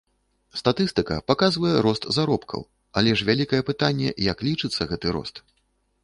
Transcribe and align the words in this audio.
Статыстыка 0.59 1.17
паказвае 1.31 1.73
рост 1.85 2.07
заробкаў, 2.17 2.61
але 3.01 3.11
ж 3.21 3.27
вялікае 3.27 3.59
пытанне, 3.69 4.09
як 4.31 4.37
лічыцца 4.47 4.81
гэты 4.93 5.07
рост. 5.19 5.35